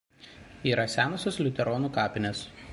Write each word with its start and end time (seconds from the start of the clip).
Yra 0.69 0.85
senosios 0.95 1.39
liuteronų 1.43 1.95
kapinės. 2.01 2.45